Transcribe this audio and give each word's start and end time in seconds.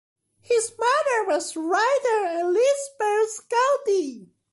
His 0.39 0.73
mother 0.79 1.27
was 1.27 1.55
writer 1.55 2.39
Elizabeth 2.39 3.47
Goudie. 3.47 4.31